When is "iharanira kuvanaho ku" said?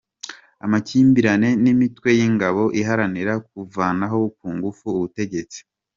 2.79-4.47